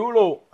Chulo, 0.00 0.44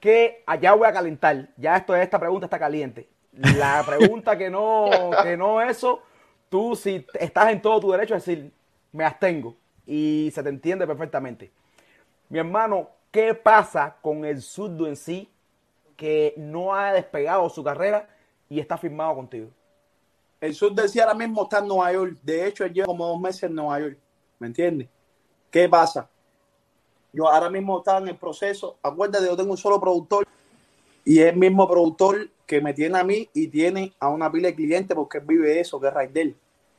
que 0.00 0.42
allá 0.46 0.72
voy 0.72 0.88
a 0.88 0.94
calentar. 0.94 1.50
Ya 1.58 1.76
esto, 1.76 1.94
esta 1.94 2.18
pregunta 2.18 2.46
está 2.46 2.58
caliente. 2.58 3.06
La 3.32 3.82
pregunta 3.86 4.38
que 4.38 4.48
no, 4.48 4.88
que 5.22 5.36
no 5.36 5.60
eso, 5.60 6.00
tú 6.48 6.74
si 6.74 7.06
estás 7.20 7.50
en 7.50 7.60
todo 7.60 7.80
tu 7.80 7.92
derecho 7.92 8.14
a 8.14 8.16
decir, 8.16 8.50
me 8.92 9.04
abstengo. 9.04 9.56
Y 9.86 10.30
se 10.34 10.42
te 10.42 10.48
entiende 10.48 10.86
perfectamente. 10.86 11.52
Mi 12.30 12.38
hermano, 12.38 12.88
¿qué 13.10 13.34
pasa 13.34 13.96
con 14.00 14.24
el 14.24 14.40
surdo 14.40 14.86
en 14.86 14.96
sí 14.96 15.30
que 15.94 16.32
no 16.38 16.74
ha 16.74 16.94
despegado 16.94 17.50
su 17.50 17.62
carrera 17.62 18.08
y 18.48 18.58
está 18.58 18.78
firmado 18.78 19.14
contigo? 19.16 19.50
El 20.40 20.54
sur 20.54 20.72
decía 20.72 21.02
ahora 21.02 21.14
mismo 21.14 21.42
está 21.42 21.58
en 21.58 21.68
Nueva 21.68 21.92
York. 21.92 22.16
De 22.22 22.46
hecho, 22.46 22.64
él 22.64 22.72
lleva 22.72 22.86
como 22.86 23.06
dos 23.06 23.20
meses 23.20 23.42
en 23.42 23.54
Nueva 23.54 23.80
York. 23.80 23.98
¿Me 24.38 24.46
entiendes? 24.46 24.88
¿Qué 25.50 25.68
pasa? 25.68 26.08
Yo 27.12 27.28
ahora 27.28 27.50
mismo 27.50 27.78
estaba 27.78 27.98
en 27.98 28.08
el 28.08 28.16
proceso. 28.16 28.76
Acuérdate, 28.82 29.26
yo 29.26 29.36
tengo 29.36 29.50
un 29.50 29.58
solo 29.58 29.80
productor 29.80 30.26
y 31.04 31.20
es 31.20 31.32
el 31.32 31.36
mismo 31.36 31.68
productor 31.68 32.30
que 32.46 32.60
me 32.60 32.72
tiene 32.72 32.98
a 32.98 33.04
mí 33.04 33.28
y 33.34 33.48
tiene 33.48 33.92
a 33.98 34.08
una 34.08 34.30
pila 34.30 34.48
de 34.48 34.54
clientes 34.54 34.94
porque 34.94 35.18
él 35.18 35.24
vive 35.26 35.60
eso, 35.60 35.80
que 35.80 35.88
es 35.88 35.94
Raidel. 35.94 36.36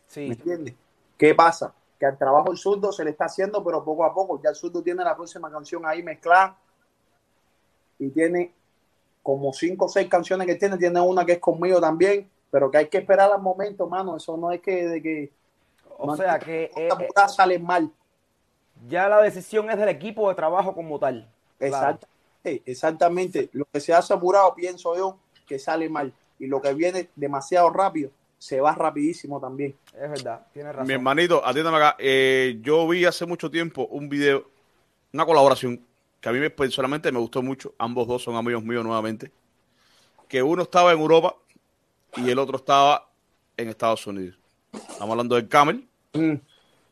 Sí. 0.08 0.28
¿Me 0.28 0.34
entiendes? 0.34 0.76
¿Qué 1.18 1.36
pasa? 1.36 1.74
Que 2.00 2.06
al 2.06 2.18
trabajo 2.18 2.52
el 2.52 2.58
surdo 2.58 2.92
se 2.92 3.04
le 3.04 3.12
está 3.12 3.26
haciendo, 3.26 3.64
pero 3.64 3.84
poco 3.84 4.04
a 4.06 4.14
poco. 4.14 4.42
Ya 4.44 4.50
el 4.50 4.56
surdo 4.56 4.82
tiene 4.82 5.04
la 5.04 5.16
próxima 5.16 5.52
canción 5.52 5.86
ahí 5.86 6.02
mezclada 6.02 6.58
y 8.00 8.10
tiene 8.10 8.54
como 9.22 9.54
cinco 9.54 9.86
o 9.86 9.90
seis 9.90 10.10
canciones 10.10 10.48
que 10.48 10.56
tiene. 10.56 10.78
Tiene 10.78 11.00
una 11.00 11.26
que 11.26 11.34
es 11.34 11.40
conmigo 11.40 11.80
también, 11.80 12.30
pero 12.52 12.70
que 12.70 12.78
hay 12.80 12.88
que 12.88 12.98
esperar 12.98 13.32
al 13.32 13.42
momento, 13.42 13.88
mano. 13.88 14.18
Eso 14.18 14.36
no 14.38 14.52
es 14.52 14.62
que 14.62 14.88
de 14.88 15.02
que. 15.02 15.32
O 15.98 16.16
sea 16.16 16.40
que 16.40 16.66
eh, 16.76 16.90
eh, 16.90 17.28
salen 17.30 17.64
mal. 17.64 17.92
Ya 18.88 19.08
la 19.08 19.22
decisión 19.22 19.70
es 19.70 19.78
del 19.78 19.90
equipo 19.90 20.30
de 20.30 20.36
trabajo 20.36 20.74
como 20.74 21.00
tal. 21.00 21.28
Claro. 21.58 21.98
Exactamente, 22.44 22.72
exactamente. 22.72 23.50
Lo 23.54 23.66
que 23.72 23.80
se 23.80 23.94
ha 23.94 24.00
asegurado, 24.00 24.54
pienso 24.56 24.96
yo, 24.96 25.18
que 25.48 25.60
sale 25.60 25.90
mal. 25.90 26.14
Y 26.40 26.48
lo 26.48 26.62
que 26.62 26.74
viene 26.74 27.10
demasiado 27.16 27.70
rápido, 27.70 28.12
se 28.38 28.60
va 28.60 28.74
rapidísimo 28.76 29.40
también. 29.40 29.76
Es 29.94 30.10
verdad, 30.10 30.46
tienes 30.52 30.74
razón. 30.74 30.88
Mi 30.88 30.94
hermanito, 30.94 31.46
atiéndame 31.46 31.78
acá. 31.78 31.96
Eh, 32.00 32.60
yo 32.62 32.86
vi 32.88 33.06
hace 33.06 33.26
mucho 33.26 33.50
tiempo 33.50 33.88
un 33.90 34.10
video, 34.10 34.50
una 35.14 35.26
colaboración 35.26 35.80
que 36.20 36.30
a 36.30 36.32
mí 36.34 36.40
me- 36.40 36.50
personalmente 36.50 37.12
me 37.12 37.20
gustó 37.20 37.42
mucho. 37.42 37.74
Ambos 37.78 38.08
dos 38.08 38.24
son 38.24 38.36
amigos 38.36 38.64
míos 38.64 38.84
nuevamente. 38.84 39.32
Que 40.28 40.44
uno 40.44 40.64
estaba 40.64 40.92
en 40.92 41.00
Europa 41.00 41.36
y 42.18 42.30
el 42.30 42.40
otro 42.40 42.58
estaba 42.58 43.08
en 43.56 43.70
Estados 43.70 44.06
Unidos. 44.08 44.38
Estamos 44.74 45.12
hablando 45.12 45.36
del 45.36 45.48
Camel. 45.48 45.88
Mm. 46.14 46.34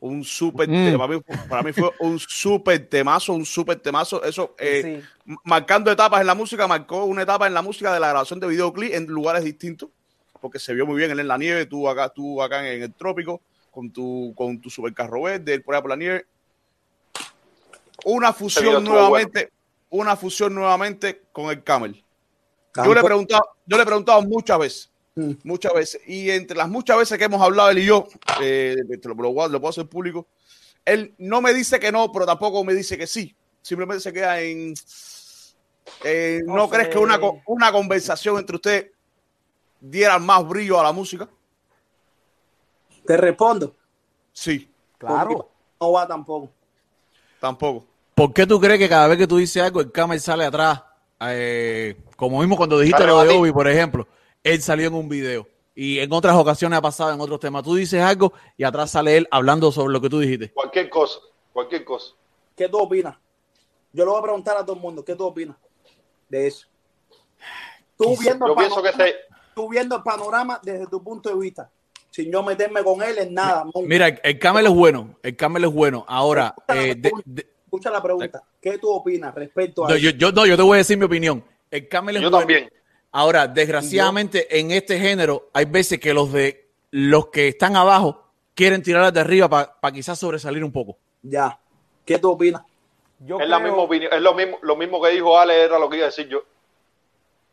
Un 0.04 0.24
súper 0.24 0.68
Mm. 0.68 0.72
tema. 0.90 1.06
Para 1.06 1.16
mí, 1.16 1.22
para 1.48 1.62
mí 1.62 1.72
fue 1.72 1.88
un 2.00 2.18
súper 2.18 2.88
temazo, 2.88 3.34
un 3.34 3.46
súper 3.46 3.78
temazo. 3.78 4.20
Eso, 4.24 4.56
eh, 4.58 5.00
Sí. 5.00 5.08
marcando 5.44 5.92
etapas 5.92 6.20
en 6.20 6.26
la 6.26 6.34
música, 6.34 6.66
marcó 6.66 7.04
una 7.04 7.22
etapa 7.22 7.46
en 7.46 7.54
la 7.54 7.62
música 7.62 7.94
de 7.94 8.00
la 8.00 8.08
grabación 8.08 8.40
de 8.40 8.48
videoclip 8.48 8.92
en 8.94 9.06
lugares 9.06 9.44
distintos, 9.44 9.90
porque 10.40 10.58
se 10.58 10.74
vio 10.74 10.86
muy 10.86 10.96
bien 10.96 11.12
él 11.12 11.20
en 11.20 11.28
la 11.28 11.38
nieve, 11.38 11.66
tú 11.66 11.88
acá, 11.88 12.08
tú 12.08 12.42
acá 12.42 12.68
en 12.68 12.82
el 12.82 12.92
trópico, 12.92 13.42
con 13.70 13.92
tu, 13.92 14.34
con 14.36 14.60
tu 14.60 14.68
supercarro 14.70 15.22
verde, 15.22 15.54
él 15.54 15.62
por 15.62 15.76
allá 15.76 15.82
por 15.82 15.90
la 15.90 15.96
nieve. 15.96 16.26
Una 18.04 18.32
fusión 18.32 18.82
nuevamente, 18.82 19.52
una 19.88 20.16
fusión 20.16 20.52
nuevamente 20.52 21.22
con 21.30 21.48
el 21.50 21.62
Camel. 21.62 22.04
Yo 22.74 22.92
le 22.92 23.00
he 23.00 23.04
preguntado, 23.04 23.42
yo 23.64 23.76
le 23.76 23.84
he 23.84 23.86
preguntado 23.86 24.20
muchas 24.22 24.58
veces, 24.58 24.90
Mm. 25.14 25.32
muchas 25.44 25.72
veces, 25.74 26.00
y 26.06 26.30
entre 26.30 26.56
las 26.56 26.68
muchas 26.70 26.96
veces 26.96 27.18
que 27.18 27.24
hemos 27.24 27.42
hablado 27.42 27.68
él 27.70 27.78
y 27.80 27.84
yo, 27.84 28.06
eh, 28.40 28.76
te 29.00 29.08
lo, 29.08 29.14
lo, 29.14 29.48
lo 29.48 29.60
puedo 29.60 29.68
hacer 29.68 29.86
público, 29.86 30.26
él 30.84 31.14
no 31.18 31.40
me 31.42 31.52
dice 31.52 31.78
que 31.78 31.92
no, 31.92 32.10
pero 32.10 32.24
tampoco 32.26 32.64
me 32.64 32.74
dice 32.74 32.96
que 32.96 33.06
sí. 33.06 33.34
Simplemente 33.60 34.02
se 34.02 34.12
queda 34.12 34.40
en. 34.40 34.74
eh, 36.02 36.40
No 36.46 36.56
¿No, 36.56 36.68
crees 36.68 36.88
que 36.88 36.98
una, 36.98 37.20
una 37.46 37.70
conversación 37.70 38.38
entre 38.38 38.56
ustedes 38.56 38.90
diera 39.80 40.18
más 40.18 40.46
brillo 40.48 40.80
a 40.80 40.82
la 40.82 40.92
música? 40.92 41.28
Te 43.06 43.16
respondo. 43.16 43.74
Sí, 44.32 44.68
Claro. 44.98 45.50
No 45.80 45.92
va 45.92 46.06
tampoco. 46.06 46.48
tampoco. 47.40 47.86
¿Por 48.14 48.32
qué 48.32 48.46
tú 48.46 48.60
crees 48.60 48.78
que 48.78 48.88
cada 48.88 49.08
vez 49.08 49.18
que 49.18 49.26
tú 49.26 49.36
dices 49.36 49.62
algo, 49.62 49.80
el 49.80 49.90
Camel 49.90 50.20
sale 50.20 50.44
atrás? 50.44 50.82
Eh, 51.20 51.96
como 52.16 52.38
mismo 52.40 52.56
cuando 52.56 52.78
dijiste 52.78 53.04
lo 53.06 53.22
de. 53.22 53.28
Obi, 53.30 53.52
por 53.52 53.66
ejemplo, 53.68 54.06
él 54.44 54.60
salió 54.62 54.88
en 54.88 54.94
un 54.94 55.08
video. 55.08 55.46
Y 55.74 55.98
en 56.00 56.12
otras 56.12 56.36
ocasiones 56.36 56.78
ha 56.78 56.82
pasado 56.82 57.12
en 57.14 57.20
otros 57.20 57.40
temas. 57.40 57.62
Tú 57.62 57.74
dices 57.74 58.02
algo 58.02 58.32
y 58.58 58.64
atrás 58.64 58.90
sale 58.90 59.16
él 59.16 59.28
hablando 59.30 59.72
sobre 59.72 59.92
lo 59.92 60.00
que 60.00 60.10
tú 60.10 60.18
dijiste. 60.20 60.52
Cualquier 60.52 60.90
cosa, 60.90 61.18
cualquier 61.52 61.84
cosa. 61.84 62.14
¿Qué 62.54 62.68
tú 62.68 62.78
opinas? 62.78 63.16
Yo 63.92 64.04
le 64.04 64.10
voy 64.10 64.18
a 64.18 64.22
preguntar 64.22 64.56
a 64.56 64.64
todo 64.64 64.76
el 64.76 64.82
mundo, 64.82 65.04
¿qué 65.04 65.14
tú 65.14 65.24
opinas 65.24 65.56
de 66.28 66.46
eso? 66.46 66.66
Tú 67.96 68.16
viendo, 68.18 68.46
Yo 68.46 68.52
el 68.52 68.58
pienso 68.58 68.82
que 68.82 69.14
tú 69.54 69.68
viendo 69.68 69.96
el 69.96 70.02
panorama 70.02 70.60
desde 70.62 70.86
tu 70.86 71.02
punto 71.02 71.28
de 71.30 71.36
vista, 71.36 71.70
sin 72.10 72.30
yo 72.30 72.42
meterme 72.42 72.82
con 72.82 73.02
él 73.02 73.18
en 73.18 73.34
nada. 73.34 73.64
nunca. 73.64 73.80
Mira, 73.88 74.08
el, 74.08 74.20
el 74.22 74.38
Camel 74.38 74.66
es 74.66 74.72
bueno. 74.72 75.18
El 75.22 75.36
Camel 75.36 75.64
es 75.64 75.72
bueno. 75.72 76.04
Ahora, 76.08 76.54
eh, 76.68 76.94
de- 76.96 77.12
de- 77.24 77.46
Escucha 77.64 77.90
la 77.90 78.02
pregunta. 78.02 78.42
¿Qué 78.60 78.76
tú 78.76 78.90
opinas 78.90 79.34
respecto 79.34 79.84
a 79.86 79.88
no, 79.88 79.94
eso? 79.94 80.02
yo, 80.02 80.10
yo- 80.10 80.32
no, 80.32 80.44
yo 80.44 80.56
te 80.56 80.62
voy 80.62 80.74
a 80.74 80.78
decir 80.78 80.98
mi 80.98 81.04
opinión. 81.06 81.42
El 81.70 81.88
Camel 81.88 82.16
es 82.16 82.22
yo 82.22 82.28
bueno. 82.30 82.40
también. 82.40 82.70
Ahora, 83.12 83.46
desgraciadamente, 83.46 84.58
en 84.58 84.70
este 84.70 84.98
género 84.98 85.50
hay 85.52 85.66
veces 85.66 86.00
que 86.00 86.14
los 86.14 86.32
de 86.32 86.70
los 86.90 87.26
que 87.28 87.48
están 87.48 87.76
abajo 87.76 88.26
quieren 88.54 88.82
tirar 88.82 89.12
de 89.12 89.20
arriba 89.20 89.48
para 89.48 89.92
quizás 89.94 90.18
sobresalir 90.18 90.64
un 90.64 90.72
poco. 90.72 90.96
Ya. 91.22 91.58
¿Qué 92.04 92.18
tú 92.18 92.30
opinas? 92.32 92.62
Yo 93.20 93.38
Es 93.38 93.48
la 93.48 93.58
creo- 93.58 93.68
misma 93.68 93.82
opinión, 93.84 94.12
es 94.12 94.20
lo 94.20 94.34
mismo, 94.34 94.58
lo 94.62 94.76
mismo 94.76 95.00
que 95.02 95.10
dijo 95.10 95.38
Ale, 95.38 95.62
era 95.62 95.78
lo 95.78 95.88
que 95.88 95.96
iba 95.98 96.06
a 96.06 96.08
decir 96.10 96.26
yo. 96.28 96.42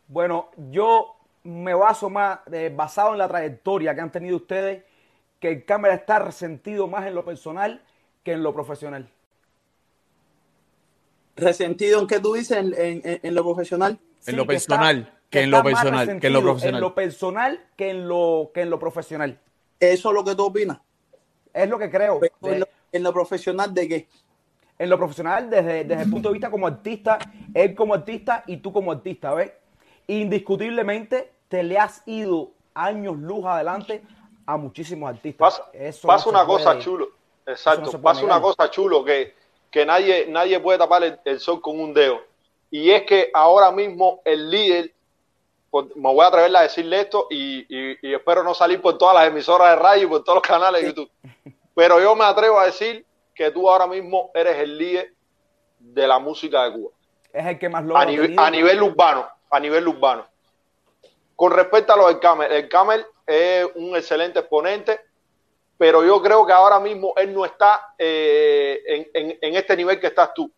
Bueno, 0.07 0.49
yo 0.71 1.15
me 1.43 1.73
baso 1.73 2.09
más, 2.09 2.39
eh, 2.51 2.71
basado 2.75 3.11
en 3.11 3.19
la 3.19 3.27
trayectoria 3.27 3.93
que 3.93 4.01
han 4.01 4.11
tenido 4.11 4.37
ustedes, 4.37 4.83
que 5.39 5.49
el 5.49 5.65
cámara 5.65 5.93
está 5.93 6.19
resentido 6.19 6.87
más 6.87 7.05
en 7.05 7.15
lo 7.15 7.23
personal 7.23 7.81
que 8.23 8.31
en 8.33 8.43
lo 8.43 8.53
profesional. 8.53 9.09
¿Resentido 11.35 12.01
en 12.01 12.07
qué 12.07 12.19
tú 12.19 12.33
dices 12.33 12.57
en, 12.57 12.73
en- 12.73 13.01
en- 13.03 13.19
en 13.23 13.35
lo 13.35 13.43
profesional? 13.43 13.97
En 14.25 14.35
lo 14.35 14.45
personal, 14.45 15.13
que 15.29 15.41
en 15.41 15.51
lo 15.51 15.63
personal, 15.63 16.19
que 16.19 16.27
en 16.27 16.33
lo 16.33 16.41
profesional. 16.41 16.75
En 16.75 16.81
lo 16.81 16.95
personal 16.95 17.65
que 17.75 17.89
en 17.91 18.07
lo, 18.07 18.51
que 18.53 18.61
en 18.61 18.69
lo 18.69 18.79
profesional. 18.79 19.39
¿Eso 19.79 20.09
es 20.09 20.15
lo 20.15 20.23
que 20.23 20.35
tú 20.35 20.45
opinas? 20.45 20.79
Es 21.53 21.69
lo 21.69 21.77
que 21.79 21.89
creo. 21.89 22.19
De- 22.19 22.31
en, 22.43 22.59
lo, 22.61 22.67
en 22.91 23.03
lo 23.03 23.13
profesional 23.13 23.73
de 23.73 23.87
qué? 23.87 24.07
en 24.79 24.89
lo 24.89 24.97
profesional, 24.97 25.49
desde, 25.49 25.83
desde 25.83 26.03
el 26.03 26.09
punto 26.09 26.29
de 26.29 26.33
vista 26.33 26.49
como 26.49 26.65
artista, 26.65 27.19
él 27.53 27.75
como 27.75 27.93
artista 27.93 28.45
y 28.47 28.57
tú 28.57 28.71
como 28.71 28.93
artista, 28.93 29.33
¿ves? 29.33 29.51
Indiscutiblemente 30.07 31.33
te 31.49 31.63
le 31.63 31.77
has 31.77 32.01
ido 32.05 32.51
años 32.73 33.17
luz 33.17 33.45
adelante 33.45 34.01
a 34.45 34.55
muchísimos 34.55 35.09
artistas. 35.09 35.59
Pasa, 35.59 35.69
Eso 35.73 36.07
pasa 36.07 36.25
no 36.25 36.31
una 36.31 36.45
cosa 36.45 36.79
chulo. 36.79 37.09
Exacto. 37.45 37.91
no 37.91 38.01
pasa 38.01 38.23
una 38.23 38.39
cosa 38.39 38.69
chulo 38.69 39.03
que, 39.03 39.33
que 39.69 39.85
nadie, 39.85 40.27
nadie 40.29 40.59
puede 40.59 40.77
tapar 40.77 41.03
el, 41.03 41.19
el 41.25 41.39
sol 41.41 41.59
con 41.61 41.77
un 41.79 41.93
dedo. 41.93 42.21
Y 42.71 42.91
es 42.91 43.03
que 43.03 43.31
ahora 43.33 43.71
mismo 43.71 44.21
el 44.23 44.49
líder, 44.49 44.93
me 45.95 46.13
voy 46.13 46.23
a 46.23 46.27
atrever 46.27 46.55
a 46.57 46.61
decirle 46.61 47.01
esto 47.01 47.27
y, 47.29 47.65
y- 47.69 47.97
y 48.01 48.13
espero 48.13 48.43
no 48.43 48.53
salir 48.53 48.81
por 48.81 48.97
todas 48.97 49.15
las 49.15 49.27
emisoras 49.27 49.69
de 49.71 49.75
radio 49.81 50.03
y 50.03 50.07
por 50.07 50.23
todos 50.23 50.37
los 50.37 50.43
canales 50.43 50.81
de 50.81 50.87
YouTube. 50.87 51.11
Pero 51.75 51.99
yo 51.99 52.15
me 52.15 52.25
atrevo 52.25 52.59
a 52.59 52.65
decir 52.65 53.05
que 53.35 53.51
tú 53.51 53.69
ahora 53.69 53.87
mismo 53.87 54.31
eres 54.33 54.57
el 54.57 54.77
líder 54.77 55.13
de 55.79 56.07
la 56.07 56.19
música 56.19 56.63
de 56.65 56.73
Cuba. 56.73 56.91
Es 57.31 57.45
el 57.45 57.59
que 57.59 57.69
más 57.69 57.83
logra. 57.85 58.01
a 58.01 58.05
tenido. 58.05 58.41
a 58.41 58.49
nivel 58.51 58.81
urbano, 58.83 59.27
a 59.49 59.59
nivel 59.59 59.87
urbano. 59.87 60.25
Con 61.35 61.51
respecto 61.53 61.93
a 61.93 61.97
lo 61.97 62.07
del 62.07 62.19
Camel, 62.19 62.51
el 62.51 62.67
Camel 62.67 63.05
es 63.25 63.65
un 63.75 63.95
excelente 63.95 64.39
exponente, 64.39 64.99
pero 65.77 66.03
yo 66.03 66.21
creo 66.21 66.45
que 66.45 66.51
ahora 66.51 66.79
mismo 66.79 67.13
él 67.15 67.33
no 67.33 67.45
está 67.45 67.93
eh, 67.97 68.81
en, 68.85 69.07
en- 69.13 69.37
en 69.39 69.55
este 69.55 69.77
nivel 69.77 69.99
que 69.99 70.07
estás 70.07 70.33
tú. 70.33 70.51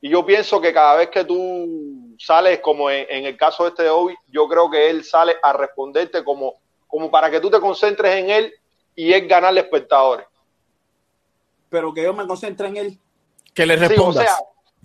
Y 0.00 0.08
yo 0.10 0.24
pienso 0.24 0.60
que 0.60 0.72
cada 0.72 0.96
vez 0.96 1.10
que 1.10 1.24
tú 1.24 2.14
sales, 2.18 2.60
como 2.60 2.90
en, 2.90 3.06
en 3.10 3.24
el 3.26 3.36
caso 3.36 3.66
este 3.66 3.82
de 3.84 3.90
Obi, 3.90 4.14
yo 4.28 4.48
creo 4.48 4.70
que 4.70 4.88
él 4.90 5.04
sale 5.04 5.36
a 5.42 5.52
responderte 5.52 6.24
como, 6.24 6.54
como 6.86 7.10
para 7.10 7.30
que 7.30 7.40
tú 7.40 7.50
te 7.50 7.60
concentres 7.60 8.14
en 8.16 8.30
él 8.30 8.54
y 8.94 9.12
él 9.12 9.26
ganarle 9.28 9.60
espectadores. 9.60 10.26
Pero 11.68 11.92
que 11.92 12.02
yo 12.02 12.12
me 12.14 12.26
concentre 12.26 12.68
en 12.68 12.76
él. 12.76 12.98
Que 13.54 13.66
le 13.66 13.76
Sí, 13.78 13.84
o 13.84 13.88
respondas. 13.88 14.24
sea, 14.24 14.36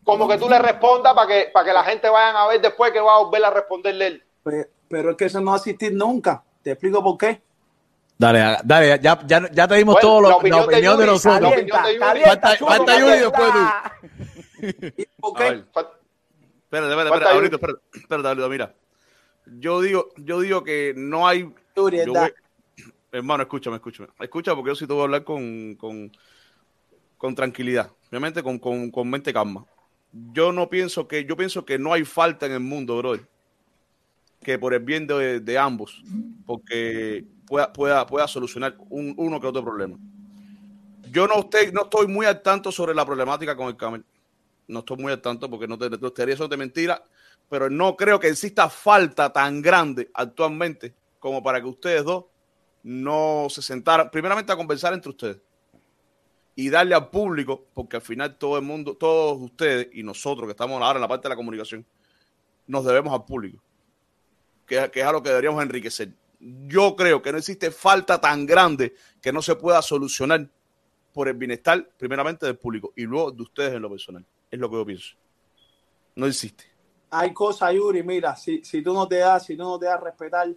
como 0.04 0.28
que 0.28 0.38
tú 0.38 0.50
le 0.50 0.60
respondas 0.60 1.14
para 1.14 1.28
que, 1.28 1.50
para 1.54 1.66
que 1.66 1.74
la 1.74 1.84
gente 1.84 2.10
vayan 2.10 2.36
a 2.36 2.48
ver 2.48 2.62
después 2.62 2.92
que 2.92 3.00
va 3.00 3.16
a 3.16 3.20
volver 3.24 3.44
a 3.46 3.50
responderle 3.52 4.08
él. 4.08 4.24
Pe- 4.44 4.70
Pero 4.90 5.12
es 5.12 5.18
que 5.18 5.26
eso 5.26 5.40
no 5.42 5.52
va 5.52 5.58
a 5.58 5.58
existir 5.58 5.94
nunca. 5.94 6.44
Te 6.62 6.72
explico 6.72 7.04
por 7.04 7.18
qué. 7.18 7.42
Dale, 8.18 8.58
dale, 8.64 9.00
ya, 9.02 9.20
ya, 9.26 9.50
ya 9.52 9.68
te 9.68 9.76
dimos 9.76 9.96
Bueno, 9.96 10.08
todo 10.08 10.22
lo, 10.22 10.28
la 10.30 10.34
la 10.36 10.38
opinión 10.38 10.68
de 10.68 10.76
de 10.76 10.82
Yuri, 10.84 11.06
nosotros. 11.06 11.52
opinión 11.52 11.84
de 11.84 11.90
Yuri. 11.96 12.00
calienta, 12.00 12.30
Falta- 12.32 12.58
chulo, 12.58 12.70
falta 12.72 12.86
calienta. 12.86 13.12
Yuri 13.16 13.20
después 13.20 13.52
tú. 13.52 14.15
Espérate, 16.66 16.92
espérate, 16.92 17.10
ahorita, 17.36 17.56
espérate, 17.56 17.82
espérate, 17.94 18.28
ahorita, 18.28 18.50
mira. 18.50 18.76
Yo 19.60 19.82
digo, 19.82 20.10
yo 20.18 20.40
digo 20.42 20.64
que 20.64 20.94
no 20.98 21.28
hay. 21.28 21.44
Yo 22.06 22.14
voy- 22.22 22.34
hermano, 23.12 23.44
escúchame, 23.44 23.76
escúchame. 23.78 24.10
Escucha, 24.20 24.56
porque 24.56 24.70
yo 24.72 24.76
sí 24.76 24.88
te 24.88 24.94
voy 24.94 25.02
a 25.02 25.06
hablar 25.06 25.24
con, 25.24 25.76
con, 25.76 26.12
con 27.18 27.36
tranquilidad. 27.36 27.92
Obviamente 28.10 28.42
con, 28.44 28.60
con, 28.60 28.92
con 28.92 29.10
mente 29.10 29.32
calma. 29.32 29.66
yo 30.34 30.52
no 30.52 30.70
pienso 30.70 31.08
que, 31.08 31.26
yo 31.26 31.36
pienso 31.38 31.64
que 31.66 31.78
no 31.78 31.94
hay 31.94 32.04
falta 32.06 32.46
en 32.46 32.54
el 32.54 32.60
mundo, 32.62 32.98
bro, 32.98 33.18
que 34.42 34.58
por 34.60 34.74
el 34.74 34.80
bien 34.82 35.08
de, 35.08 35.40
de 35.40 35.58
ambos, 35.58 36.02
porque 36.46 37.26
pueda, 37.48 37.72
pueda, 37.72 38.06
pueda 38.06 38.28
solucionar 38.28 38.76
un, 38.90 39.14
uno 39.18 39.40
que 39.40 39.48
otro 39.48 39.64
problema. 39.64 39.98
Yo 41.12 41.28
no, 41.28 41.40
estoy, 41.40 41.72
no 41.72 41.84
estoy 41.84 42.08
muy 42.08 42.26
al 42.26 42.42
tanto 42.42 42.72
sobre 42.72 42.94
la 42.94 43.06
problemática 43.06 43.56
con 43.56 43.68
el 43.68 43.78
Camel. 43.78 44.04
No 44.68 44.80
estoy 44.80 44.98
muy 44.98 45.12
al 45.12 45.22
tanto 45.22 45.50
porque 45.50 45.68
no 45.68 45.78
te, 45.78 45.90
te 45.90 46.32
eso 46.32 46.48
de 46.48 46.58
mentira, 46.58 47.04
pero 47.50 47.70
no 47.70 47.96
creo 47.96 48.20
que 48.20 48.28
exista 48.28 48.70
falta 48.70 49.32
tan 49.32 49.62
grande 49.62 50.10
actualmente 50.14 50.94
como 51.20 51.44
para 51.44 51.62
que 51.62 51.68
ustedes 51.68 52.04
dos 52.04 52.26
no 52.84 53.48
se 53.50 53.62
sentaran, 53.62 54.10
primeramente 54.12 54.52
a 54.52 54.56
conversar 54.56 54.94
entre 54.94 55.10
ustedes 55.10 55.38
y 56.56 56.70
darle 56.70 56.96
al 56.96 57.10
público, 57.10 57.66
porque 57.74 57.98
al 57.98 58.02
final 58.02 58.38
todo 58.38 58.58
el 58.58 58.64
mundo, 58.64 58.96
todos 58.96 59.42
ustedes 59.42 59.90
y 59.94 60.04
nosotros 60.04 60.48
que 60.48 60.52
estamos 60.52 60.82
ahora 60.82 60.98
en 60.98 61.02
la 61.02 61.08
parte 61.08 61.28
de 61.28 61.30
la 61.30 61.36
comunicación, 61.36 61.86
nos 62.68 62.86
debemos 62.86 63.14
al 63.14 63.26
público, 63.26 63.62
que, 64.66 64.90
que 64.92 65.02
es 65.02 65.06
a 65.06 65.12
lo 65.12 65.22
que 65.22 65.30
deberíamos 65.30 65.62
enriquecer. 65.62 66.14
Yo 66.40 66.96
creo 66.96 67.22
que 67.22 67.32
no 67.32 67.38
existe 67.38 67.72
falta 67.72 68.22
tan 68.22 68.46
grande 68.46 68.96
que 69.22 69.34
no 69.34 69.42
se 69.42 69.56
pueda 69.56 69.82
solucionar 69.82 70.48
por 71.14 71.28
el 71.28 71.36
bienestar, 71.36 71.90
primeramente 71.98 72.46
del 72.46 72.58
público 72.58 72.94
y 72.96 73.04
luego 73.04 73.32
de 73.32 73.42
ustedes 73.42 73.74
en 73.74 73.82
lo 73.82 73.90
personal. 73.90 74.26
Es 74.56 74.62
lo 74.62 74.70
que 74.70 74.78
yo 74.78 74.86
pienso. 74.86 75.16
No 76.16 76.28
existe. 76.28 76.64
Hay 77.10 77.34
cosas, 77.34 77.74
Yuri, 77.74 78.02
mira, 78.04 78.38
si, 78.38 78.64
si 78.64 78.82
tú 78.82 78.94
no 78.94 79.06
te 79.06 79.18
das, 79.18 79.46
si 79.46 79.58
tú 79.58 79.64
no 79.64 79.78
te 79.78 79.86
das 79.86 80.00
respetar, 80.02 80.48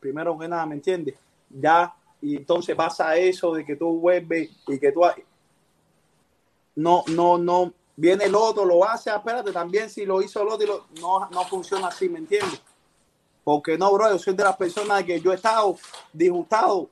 primero 0.00 0.36
que 0.36 0.48
nada, 0.48 0.66
¿me 0.66 0.74
entiendes? 0.74 1.14
Ya, 1.48 1.94
y 2.20 2.36
entonces 2.36 2.74
pasa 2.74 3.16
eso 3.16 3.52
de 3.54 3.64
que 3.64 3.76
tú 3.76 4.00
vuelves 4.00 4.50
y 4.66 4.78
que 4.80 4.90
tú 4.90 5.02
no, 6.74 7.04
no, 7.06 7.38
no, 7.38 7.72
viene 7.94 8.24
el 8.24 8.34
otro, 8.34 8.64
lo 8.64 8.84
hace, 8.84 9.10
ah, 9.10 9.16
espérate, 9.18 9.52
también 9.52 9.88
si 9.88 10.04
lo 10.04 10.20
hizo 10.20 10.42
el 10.42 10.48
otro, 10.48 10.66
lo- 10.66 10.86
no, 11.00 11.30
no 11.30 11.44
funciona 11.44 11.86
así, 11.86 12.08
¿me 12.08 12.18
entiendes? 12.18 12.60
Porque 13.44 13.78
no, 13.78 13.92
bro, 13.92 14.10
yo 14.10 14.18
soy 14.18 14.34
de 14.34 14.42
las 14.42 14.56
personas 14.56 15.04
que 15.04 15.20
yo 15.20 15.30
he 15.30 15.36
estado 15.36 15.76
disgustado 16.12 16.90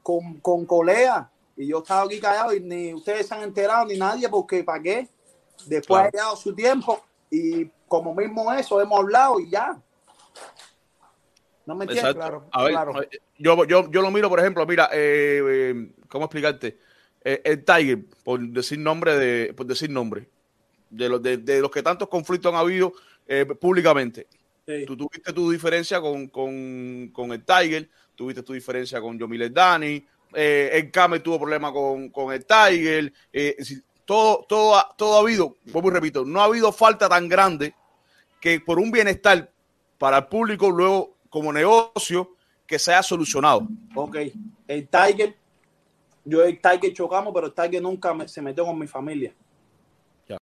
con, 0.00 0.34
con 0.38 0.64
y 1.56 1.66
yo 1.66 1.78
he 1.78 1.80
estado 1.80 2.06
aquí 2.06 2.20
callado 2.20 2.54
y 2.54 2.60
ni 2.60 2.94
ustedes 2.94 3.26
se 3.26 3.34
han 3.34 3.42
enterado 3.42 3.84
ni 3.86 3.96
nadie, 3.96 4.28
porque 4.28 4.62
¿para 4.62 4.80
qué? 4.80 5.08
Después 5.66 5.86
Claro. 5.86 6.08
ha 6.08 6.10
llegado 6.10 6.36
su 6.36 6.54
tiempo 6.54 7.04
y 7.30 7.66
como 7.88 8.14
mismo 8.14 8.52
eso 8.52 8.80
hemos 8.80 9.00
hablado 9.00 9.40
y 9.40 9.50
ya. 9.50 9.80
¿No 11.66 11.74
me 11.74 11.84
entiendes? 11.84 12.14
Claro, 12.14 12.46
a 12.52 12.62
ver, 12.64 12.72
claro. 12.72 12.92
Yo, 13.38 13.64
yo, 13.64 13.90
yo 13.90 14.02
lo 14.02 14.10
miro, 14.10 14.28
por 14.28 14.38
ejemplo, 14.40 14.66
mira, 14.66 14.90
eh, 14.92 15.40
eh, 15.42 15.92
¿cómo 16.08 16.26
explicarte? 16.26 16.78
Eh, 17.24 17.40
el 17.44 17.64
Tiger, 17.64 18.04
por 18.22 18.38
decir 18.40 18.78
nombre 18.78 19.16
de, 19.16 19.54
por 19.54 19.64
decir 19.64 19.88
nombre, 19.88 20.28
de 20.90 21.08
los, 21.08 21.22
de, 21.22 21.38
de 21.38 21.60
los 21.60 21.70
que 21.70 21.82
tantos 21.82 22.08
conflictos 22.08 22.52
han 22.52 22.58
habido 22.60 22.92
eh, 23.26 23.46
públicamente. 23.46 24.26
Sí. 24.66 24.84
Tú 24.86 24.96
tuviste 24.96 25.32
tu 25.32 25.50
diferencia 25.50 26.00
con, 26.02 26.28
con, 26.28 27.08
con 27.12 27.32
el 27.32 27.42
Tiger, 27.44 27.88
tuviste 28.14 28.42
tu 28.42 28.52
diferencia 28.52 29.00
con 29.00 29.18
Yomiler 29.18 29.52
Dani, 29.52 30.06
eh, 30.34 30.70
el 30.74 30.90
Kame 30.90 31.20
tuvo 31.20 31.38
problemas 31.40 31.72
con, 31.72 32.10
con 32.10 32.32
el 32.32 32.44
Tiger, 32.44 33.10
eh, 33.32 33.56
todo, 34.04 34.44
todo, 34.48 34.76
ha- 34.76 34.94
todo 34.96 35.16
ha 35.16 35.20
habido, 35.20 35.56
vuelvo 35.72 35.88
y 35.90 35.92
repito, 35.94 36.24
no 36.24 36.40
ha 36.40 36.44
habido 36.44 36.72
falta 36.72 37.08
tan 37.08 37.28
grande 37.28 37.74
que 38.40 38.60
por 38.60 38.78
un 38.78 38.90
bienestar 38.90 39.50
para 39.98 40.18
el 40.18 40.26
público, 40.26 40.70
luego 40.70 41.14
como 41.30 41.52
negocio, 41.52 42.30
que 42.66 42.78
se 42.78 42.92
haya 42.92 43.02
solucionado. 43.02 43.66
Ok, 43.94 44.16
el 44.68 44.88
Tiger, 44.88 45.36
yo 46.24 46.44
y 46.46 46.50
el 46.50 46.60
Tiger 46.60 46.92
chocamos, 46.92 47.32
pero 47.34 47.46
el 47.48 47.52
Tiger 47.54 47.82
nunca 47.82 48.12
me- 48.14 48.28
se 48.28 48.40
metió 48.42 48.64
con 48.64 48.78
mi 48.78 48.86
familia. 48.86 49.32
Ya. 50.28 50.38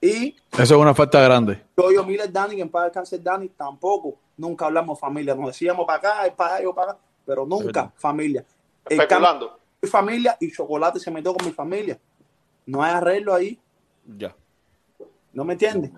Y 0.00 0.36
Eso 0.52 0.62
es 0.62 0.70
una 0.72 0.94
falta 0.94 1.20
grande. 1.20 1.62
yo, 1.76 1.90
yo, 1.92 2.04
Miller 2.04 2.30
Dani, 2.30 2.56
que 2.56 2.62
en 2.62 2.68
paz 2.68 2.84
descanse 2.84 3.18
Dani, 3.18 3.48
tampoco, 3.50 4.14
nunca 4.36 4.66
hablamos 4.66 4.98
familia. 5.00 5.34
Nos 5.34 5.46
decíamos 5.48 5.86
para 5.86 5.98
acá, 5.98 6.36
para 6.36 6.54
allá, 6.56 6.64
yo 6.64 6.74
para 6.74 6.92
acá, 6.92 7.00
pero 7.24 7.46
nunca 7.46 7.92
familia. 7.96 8.44
El 8.88 9.00
Especulando. 9.00 9.48
cambio, 9.48 9.60
mi 9.82 9.88
familia 9.88 10.36
y 10.40 10.52
Chocolate 10.52 10.98
se 11.00 11.10
metió 11.10 11.34
con 11.34 11.46
mi 11.46 11.52
familia. 11.52 11.98
No 12.66 12.82
hay 12.82 12.92
arreglo 12.92 13.34
ahí, 13.34 13.58
Ya. 14.18 14.34
¿no 15.32 15.44
me 15.44 15.52
entiendes? 15.54 15.92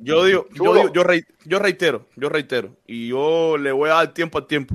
Yo 0.00 0.24
digo, 0.24 0.46
yo, 0.52 0.74
digo, 0.74 0.92
yo, 0.92 1.04
rei- 1.04 1.24
yo 1.44 1.58
reitero, 1.58 2.06
yo 2.16 2.28
reitero, 2.28 2.76
y 2.86 3.08
yo 3.08 3.56
le 3.56 3.70
voy 3.72 3.90
a 3.90 3.94
dar 3.94 4.12
tiempo 4.14 4.38
al 4.38 4.46
tiempo. 4.46 4.74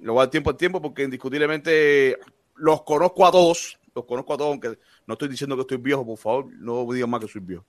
Le 0.00 0.10
voy 0.10 0.18
a 0.18 0.22
dar 0.24 0.30
tiempo 0.30 0.50
al 0.50 0.56
tiempo 0.56 0.80
porque 0.80 1.02
indiscutiblemente 1.02 2.18
los 2.56 2.82
conozco 2.82 3.26
a 3.26 3.32
todos, 3.32 3.78
los 3.94 4.04
conozco 4.04 4.34
a 4.34 4.36
todos, 4.36 4.50
aunque 4.50 4.78
no 5.06 5.14
estoy 5.14 5.28
diciendo 5.28 5.56
que 5.56 5.62
estoy 5.62 5.78
viejo, 5.78 6.04
por 6.06 6.18
favor, 6.18 6.46
no 6.58 6.86
digan 6.92 7.10
más 7.10 7.20
que 7.20 7.28
soy 7.28 7.40
viejo. 7.40 7.64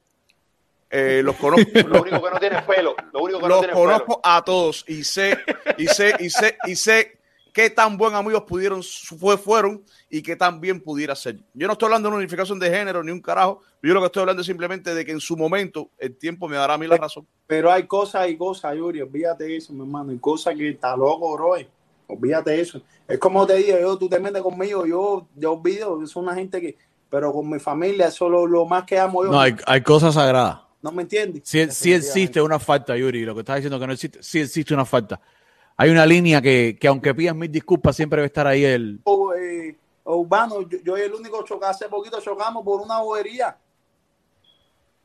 Eh, 0.92 1.22
los 1.24 1.36
conozco, 1.38 1.64
Lo 1.88 2.02
único 2.02 2.22
que 2.24 2.30
no 2.32 2.40
tiene 2.40 2.58
es 2.58 2.64
pelo. 2.64 2.96
Lo 3.14 3.22
único 3.24 3.40
que 3.40 3.44
no 3.44 3.50
los 3.50 3.60
tiene 3.62 3.74
es 3.74 3.80
pelo. 3.80 3.92
conozco 3.92 4.22
a 4.24 4.44
todos 4.44 4.86
y 4.88 5.04
sé, 5.04 5.38
y 5.78 5.88
sé, 5.88 6.14
y 6.20 6.30
sé, 6.30 6.58
y 6.66 6.76
sé 6.76 7.18
qué 7.56 7.70
tan 7.70 7.96
buen 7.96 8.14
amigos 8.14 8.44
pudieron, 8.44 8.84
fue, 8.84 9.38
fueron 9.38 9.82
y 10.10 10.22
qué 10.22 10.36
tan 10.36 10.60
bien 10.60 10.82
pudiera 10.82 11.16
ser. 11.16 11.40
Yo 11.54 11.68
no 11.68 11.74
estoy 11.74 11.86
hablando 11.86 12.10
de 12.10 12.16
una 12.16 12.18
unificación 12.18 12.60
de 12.60 12.70
género 12.70 13.02
ni 13.02 13.12
un 13.12 13.22
carajo, 13.22 13.62
yo 13.82 13.94
lo 13.94 14.02
que 14.02 14.08
estoy 14.08 14.20
hablando 14.20 14.42
es 14.42 14.46
simplemente 14.46 14.94
de 14.94 15.06
que 15.06 15.14
en 15.14 15.22
su 15.22 15.38
momento 15.38 15.90
el 15.98 16.18
tiempo 16.18 16.50
me 16.50 16.58
dará 16.58 16.74
a 16.74 16.78
mí 16.78 16.86
la 16.86 16.98
razón. 16.98 17.26
Pero 17.48 17.72
hay 17.72 17.88
cosas 17.88 18.28
y 18.28 18.36
cosas, 18.36 18.76
Yuri, 18.76 19.02
olvídate 19.02 19.46
de 19.46 19.56
eso, 19.56 19.72
mi 19.72 19.80
hermano. 19.80 20.12
Hay 20.12 20.18
cosas 20.18 20.54
que 20.54 20.68
está 20.68 20.98
loco, 20.98 21.34
bro. 21.34 21.56
Olvídate 22.08 22.52
de 22.52 22.62
eso. 22.62 22.82
Es 23.08 23.18
como 23.20 23.48
te 23.48 23.56
digo, 23.56 23.80
yo, 23.80 23.98
tú 23.98 24.10
te 24.10 24.20
metes 24.20 24.42
conmigo, 24.42 24.86
yo, 24.86 25.26
yo 25.34 25.54
olvido, 25.54 26.04
es 26.04 26.14
una 26.18 26.36
gente 26.36 26.60
que, 26.60 26.76
pero 27.10 27.32
con 27.32 27.50
mi 27.50 27.60
familia, 27.60 28.08
eso 28.08 28.26
es 28.26 28.32
lo, 28.32 28.46
lo 28.46 28.66
más 28.66 28.84
que 28.84 29.00
amo 29.00 29.24
yo. 29.24 29.32
No, 29.32 29.40
hay, 29.40 29.56
hay 29.66 29.82
cosas 29.82 30.16
sagradas. 30.16 30.60
¿No 30.82 30.92
me 30.92 31.04
entiendes? 31.04 31.44
Sí, 31.46 31.66
sí 31.72 31.94
existe 31.94 32.42
una 32.42 32.60
falta, 32.60 32.98
Yuri. 32.98 33.24
Lo 33.24 33.34
que 33.34 33.40
estás 33.40 33.56
diciendo 33.56 33.80
que 33.80 33.88
no 33.88 33.94
existe, 33.94 34.22
sí 34.22 34.42
existe 34.42 34.74
una 34.74 34.86
falta. 34.86 35.22
Hay 35.78 35.90
una 35.90 36.06
línea 36.06 36.42
que, 36.42 36.78
que 36.80 36.88
aunque 36.88 37.14
pidas 37.14 37.36
mil 37.36 37.52
disculpas, 37.52 37.96
siempre 37.96 38.18
debe 38.18 38.28
estar 38.28 38.48
ahí 38.48 38.64
el. 38.64 39.00
O, 39.04 39.34
eh, 39.34 39.76
Urbano, 40.06 40.62
yo, 40.62 40.78
yo 40.84 40.96
el 40.96 41.14
único 41.14 41.44
chocar, 41.44 41.72
hace 41.72 41.90
poquito 41.90 42.22
chocamos 42.22 42.64
por 42.64 42.80
una 42.82 43.00
bobería. 43.00 43.58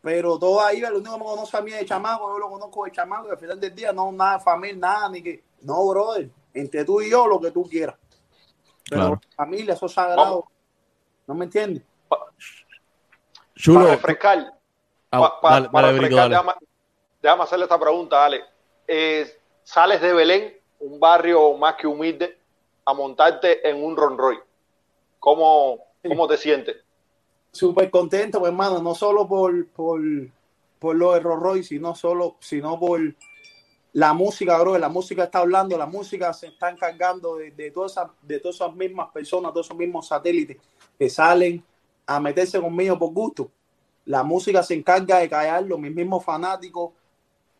Pero 0.03 0.39
todo 0.39 0.61
ahí, 0.65 0.83
el 0.83 0.95
único 0.95 1.13
que 1.13 1.19
me 1.19 1.25
conoce 1.25 1.57
a 1.57 1.61
mí 1.61 1.73
es 1.73 1.81
el 1.81 1.87
chamaco, 1.87 2.33
yo 2.33 2.39
lo 2.39 2.49
conozco 2.51 2.85
de 2.85 2.93
chamaco, 2.93 3.29
y 3.29 3.31
al 3.31 3.39
final 3.39 3.59
del 3.61 3.75
día 3.75 3.93
no 3.93 4.13
nada 4.13 4.39
familia, 4.39 4.77
nada, 4.77 5.09
ni 5.09 5.23
que. 5.23 5.43
No, 5.63 5.87
brother, 5.89 6.31
entre 6.55 6.85
tú 6.85 7.01
y 7.03 7.11
yo 7.11 7.27
lo 7.27 7.41
que 7.41 7.51
tú 7.51 7.65
quieras. 7.69 7.97
Pero 8.89 9.01
Claro. 9.03 9.21
familia, 9.37 9.75
eso 9.75 9.87
es 9.87 9.93
sagrado. 9.93 10.47
¿No 11.27 11.35
me 11.35 11.45
entiendes? 11.47 11.83
Chulo. 13.57 13.81
Para 13.81 13.91
refrescar, 13.93 14.55
Ah, 15.13 15.19
pa- 15.21 15.41
pa- 15.41 15.51
dale, 15.51 15.69
para 15.71 15.87
dale, 15.89 15.99
refrescar, 16.01 16.31
déjame, 16.31 16.53
déjame 17.21 17.43
hacerle 17.43 17.65
esta 17.65 17.79
pregunta, 17.81 18.25
Ale. 18.25 18.43
Eh, 18.87 19.39
sales 19.65 20.01
de 20.01 20.13
Belén, 20.15 20.57
un 20.81 20.99
barrio 20.99 21.57
más 21.57 21.77
que 21.77 21.87
humilde, 21.87 22.39
a 22.85 22.95
montarte 22.95 23.69
en 23.69 23.83
un 23.83 23.97
Ron 23.97 24.19
Roy. 24.19 24.39
¿Cómo, 25.19 25.79
cómo 26.07 26.27
te 26.27 26.37
sientes? 26.37 26.77
Súper 27.53 27.91
contento, 27.91 28.41
mi 28.41 28.47
hermano, 28.47 28.83
no 28.83 28.95
solo 28.95 29.29
por, 29.29 29.67
por, 29.69 30.01
por 30.79 30.97
lo 30.97 31.13
de 31.13 31.21
Royce, 31.21 31.69
sino, 31.69 31.95
solo, 31.95 32.37
sino 32.41 32.79
por 32.79 33.01
la 33.93 34.13
música, 34.13 34.59
bro. 34.59 34.79
La 34.79 34.89
música 34.89 35.25
está 35.25 35.41
hablando, 35.41 35.77
la 35.77 35.87
música 35.87 36.33
se 36.33 36.49
está 36.49 36.71
encargando 36.71 37.37
de, 37.37 37.51
de, 37.51 37.71
todas 37.71 37.93
esas, 37.93 38.11
de 38.23 38.39
todas 38.39 38.57
esas 38.57 38.75
mismas 38.75 39.11
personas, 39.11 39.53
todos 39.53 39.67
esos 39.67 39.77
mismos 39.77 40.09
satélites 40.09 40.57
que 40.99 41.11
salen 41.11 41.63
a 42.07 42.21
meterse 42.21 42.61
conmigo 42.61 42.99
por 42.99 43.13
gusto. 43.13 43.51
La 44.07 44.23
música 44.23 44.63
se 44.63 44.75
encarga 44.75 45.19
de 45.19 45.29
callarlo, 45.29 45.77
mis 45.77 45.95
mismos 45.95 46.25
fanáticos 46.25 46.93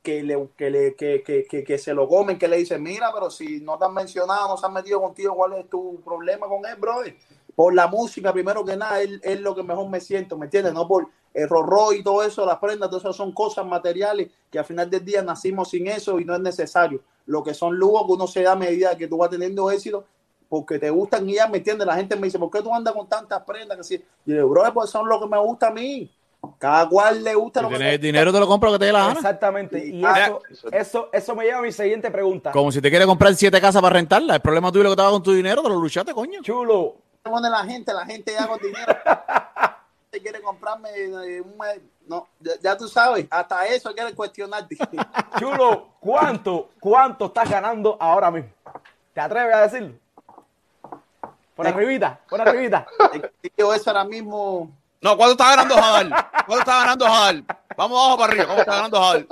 que, 0.03 0.23
le, 0.23 0.49
que, 0.57 0.71
le, 0.71 0.95
que, 0.95 1.23
que, 1.23 1.65
que, 1.65 1.79
se 1.79 1.95
lo 1.95 2.09
comen, 2.09 2.39
que 2.39 2.49
le 2.49 2.57
dicen, 2.57 2.83
mira, 2.83 3.11
pero 3.13 3.31
si 3.31 3.61
no 3.61 3.79
te 3.79 3.85
han 3.85 3.95
mencionado, 3.95 4.49
no 4.49 4.57
se 4.57 4.67
han 4.67 4.73
metido 4.73 5.01
contigo, 5.01 5.35
¿cuál 5.35 5.55
es 5.55 5.69
tu 5.69 6.01
problema 6.03 6.49
con 6.49 6.65
él, 6.65 6.77
brother? 6.77 7.17
Por 7.55 7.75
la 7.75 7.87
música, 7.89 8.33
primero 8.33 8.65
que 8.65 8.77
nada, 8.77 9.01
es, 9.03 9.21
es 9.23 9.41
lo 9.41 9.55
que 9.55 9.63
mejor 9.63 9.89
me 9.89 10.01
siento, 10.01 10.39
¿me 10.39 10.47
entiendes? 10.47 10.73
No 10.73 10.89
por 10.89 11.09
el 11.35 11.49
rorro 11.49 11.93
y 11.93 12.03
todo 12.03 12.23
eso, 12.23 12.45
las 12.45 12.59
prendas, 12.59 12.89
todo 12.89 12.99
eso 12.99 13.13
son 13.13 13.33
cosas 13.33 13.67
materiales 13.67 14.31
que 14.51 14.59
al 14.59 14.65
final 14.65 14.91
del 14.91 15.05
día 15.05 15.23
nacimos 15.23 15.71
sin 15.71 15.87
eso 15.87 16.19
y 16.19 16.25
no 16.25 16.35
es 16.35 16.41
necesario. 16.41 17.03
Lo 17.27 17.43
que 17.43 17.55
son 17.55 17.77
lujos 17.77 18.07
que 18.07 18.13
uno 18.13 18.27
se 18.27 18.43
da 18.43 18.53
a 18.53 18.57
medida 18.57 18.97
que 18.97 19.07
tú 19.07 19.19
vas 19.19 19.31
teniendo 19.31 19.71
éxito 19.71 20.05
porque 20.49 20.81
te 20.81 20.91
gustan 20.91 21.29
y 21.29 21.35
ya, 21.35 21.47
¿me 21.47 21.59
entiendes? 21.59 21.87
La 21.87 21.95
gente 21.95 22.17
me 22.17 22.27
dice, 22.27 22.39
¿por 22.39 22.51
qué 22.51 22.61
tú 22.61 22.75
andas 22.75 22.93
con 22.93 23.09
tantas 23.09 23.45
prendas? 23.45 23.79
Que 23.79 23.85
si, 23.85 23.99
yo 23.99 24.35
digo, 24.35 24.49
bro, 24.49 24.75
pues 24.75 24.91
son 24.91 25.09
lo 25.09 25.21
que 25.21 25.29
me 25.29 25.39
gusta 25.39 25.69
a 25.69 25.71
mí. 25.71 26.11
Cada 26.59 26.89
cual 26.89 27.23
le 27.23 27.35
gusta 27.35 27.61
Si 27.61 27.65
lo 27.65 27.71
que 27.71 27.77
tienes 27.77 28.01
dinero, 28.01 28.33
te 28.33 28.41
lo 28.41 28.47
compro 28.47 28.71
lo 28.71 28.75
que 28.75 28.81
te 28.81 28.87
dé 28.87 28.93
la 28.93 29.01
gana. 29.01 29.13
Exactamente. 29.13 29.87
Y 29.87 30.03
Ah, 30.05 30.27
eso, 30.27 30.43
eso, 30.73 31.09
eso 31.13 31.35
me 31.35 31.45
lleva 31.45 31.59
a 31.59 31.63
mi 31.63 31.73
siguiente 31.73 32.11
pregunta. 32.11 32.51
Como 32.51 32.73
si 32.73 32.81
te 32.81 32.89
quieres 32.91 33.07
comprar 33.07 33.35
siete 33.35 33.61
casas 33.61 33.83
para 33.83 33.95
rentarla. 33.95 34.37
El 34.37 34.41
problema 34.41 34.71
tuyo 34.71 34.83
es 34.83 34.85
lo 34.85 34.91
que 34.91 34.97
te 34.97 35.03
hagas 35.03 35.13
con 35.13 35.23
tu 35.23 35.33
dinero, 35.33 35.63
te 35.63 35.69
lo 35.69 35.77
luchaste, 35.77 36.13
coño. 36.15 36.41
Chulo, 36.43 36.97
pone 37.23 37.51
la 37.51 37.65
gente, 37.65 37.93
la 37.93 38.07
gente 38.07 38.33
ya 38.33 38.47
con 38.47 38.59
dinero. 38.59 38.97
Te 40.11 40.21
quiere 40.21 40.41
comprarme 40.41 40.89
eh, 40.93 41.41
un. 41.41 41.55
No, 42.09 42.27
ya, 42.41 42.53
ya 42.61 42.77
tú 42.77 42.89
sabes, 42.89 43.27
hasta 43.31 43.65
eso 43.69 43.95
quiere 43.95 44.13
cuestionarte. 44.13 44.77
chulo, 45.39 45.91
¿cuánto, 46.01 46.71
cuánto 46.81 47.27
estás 47.27 47.49
ganando 47.49 47.97
ahora 48.01 48.29
mismo? 48.33 48.51
¿Te 49.15 49.21
atreves 49.21 49.55
a 49.55 49.61
decirlo? 49.61 49.95
Por 51.55 51.67
arribita, 51.69 52.19
por 52.29 52.41
arribita. 52.41 52.87
yo 53.57 53.73
eso 53.73 53.91
ahora 53.91 54.05
mismo, 54.05 54.71
No, 55.03 55.17
¿cuánto 55.17 55.33
está 55.33 55.51
ganando 55.57 55.75
Jadal? 55.77 56.11
¿Cuánto 56.47 56.59
está 56.59 56.79
ganando 56.81 57.05
Jadal? 57.07 57.45
Vamos 57.77 57.99
abajo 58.01 58.19
para 58.19 58.33
arriba. 58.33 58.45
¿Cuánto 58.47 58.63
está 58.63 58.75
ganando 58.77 59.01
Jadal? 59.01 59.29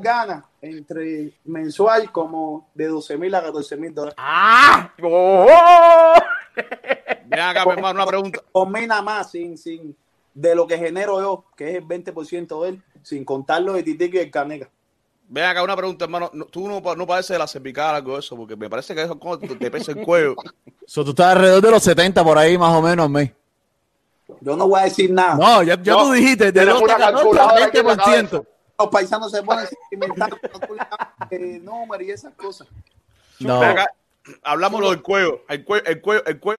Gana 0.00 0.44
entre 0.62 1.32
mensual 1.44 2.10
como 2.10 2.70
de 2.74 2.86
12 2.86 3.18
mil 3.18 3.34
a 3.34 3.42
14 3.42 3.76
mil 3.76 3.94
dólares. 3.94 4.14
¡Ah! 4.18 4.90
¡Oh! 5.02 6.14
Ven 7.26 7.40
acá, 7.40 7.66
mi 7.66 7.72
hermano, 7.72 8.00
una 8.00 8.06
pregunta. 8.06 8.40
Combina 8.50 9.02
más 9.02 9.30
sin, 9.30 9.58
sin, 9.58 9.94
de 10.32 10.54
lo 10.54 10.66
que 10.66 10.78
genero 10.78 11.20
yo, 11.20 11.44
que 11.54 11.70
es 11.70 11.76
el 11.76 11.84
20% 11.86 12.62
de 12.62 12.68
él, 12.70 12.82
sin 13.02 13.24
contar 13.26 13.60
lo 13.60 13.74
de 13.74 13.82
Titico 13.82 14.16
y 14.16 14.20
el 14.20 14.30
Caneca. 14.30 14.70
Ven 15.28 15.44
acá, 15.44 15.62
una 15.62 15.76
pregunta, 15.76 16.04
hermano. 16.06 16.30
No- 16.32 16.46
Tú 16.46 16.66
no, 16.66 16.80
no 16.94 17.06
pareces 17.06 17.30
de 17.34 17.38
la 17.38 17.46
cervical 17.46 17.92
o 17.94 17.96
algo 17.96 18.12
de 18.14 18.20
eso, 18.20 18.36
porque 18.36 18.56
me 18.56 18.70
parece 18.70 18.94
que 18.94 19.02
eso 19.02 19.18
como 19.18 19.38
te, 19.38 19.54
te 19.54 19.70
pesa 19.70 19.92
el 19.92 20.02
cuello. 20.02 20.34
So, 20.86 21.02
tú 21.02 21.10
estás 21.10 21.28
alrededor 21.34 21.62
de 21.62 21.70
los 21.70 21.82
70 21.82 22.22
por 22.22 22.36
ahí, 22.36 22.58
más 22.58 22.74
o 22.74 22.82
menos, 22.82 23.08
mes. 23.08 23.32
Yo 24.40 24.56
no 24.56 24.68
voy 24.68 24.80
a 24.80 24.84
decir 24.84 25.10
nada. 25.10 25.34
No, 25.36 25.62
ya, 25.62 25.80
ya 25.80 25.92
No, 25.92 26.04
tú 26.04 26.12
dijiste, 26.12 26.46
de 26.46 26.52
tenemos 26.52 26.80
12 26.80 26.92
a 26.92 26.96
una 26.96 27.04
14 27.06 27.22
calculadora 27.22 27.66
aquí 27.66 27.78
en 27.78 27.86
la 27.86 27.94
20%. 27.94 28.46
Los 28.78 28.88
paisanos 28.88 29.30
se 29.30 29.42
ponen 29.42 29.66
sentimentales, 29.66 30.40
eh, 31.30 31.60
números 31.62 32.06
y 32.06 32.10
esas 32.10 32.34
cosas. 32.34 32.66
No. 33.38 33.62
Acá, 33.62 33.88
hablamos 34.42 34.80
lo 34.80 34.90
del 34.90 35.02
cuello. 35.02 35.42
El 35.48 35.64
cuello, 35.64 35.84
el 35.86 36.00
cuello, 36.00 36.24
el 36.26 36.40
cuello 36.40 36.52